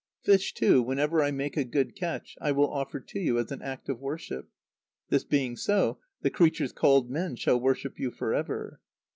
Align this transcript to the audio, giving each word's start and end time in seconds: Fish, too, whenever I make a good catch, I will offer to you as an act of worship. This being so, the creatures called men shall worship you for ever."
Fish, 0.23 0.55
too, 0.55 0.81
whenever 0.81 1.21
I 1.21 1.29
make 1.29 1.55
a 1.55 1.63
good 1.63 1.95
catch, 1.95 2.35
I 2.41 2.53
will 2.53 2.67
offer 2.71 2.99
to 2.99 3.19
you 3.19 3.37
as 3.37 3.51
an 3.51 3.61
act 3.61 3.87
of 3.87 3.99
worship. 4.01 4.49
This 5.09 5.23
being 5.23 5.55
so, 5.55 5.99
the 6.23 6.31
creatures 6.31 6.71
called 6.71 7.11
men 7.11 7.35
shall 7.35 7.59
worship 7.59 7.99
you 7.99 8.09
for 8.09 8.33
ever." 8.33 8.79